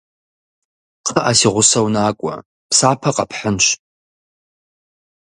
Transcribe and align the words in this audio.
Кхъыӏэ, 1.05 1.33
си 1.39 1.47
гъусэу 1.53 1.87
накӏуэ, 1.93 2.35
псапэ 2.69 3.09
къэпхьынщ. 3.15 3.65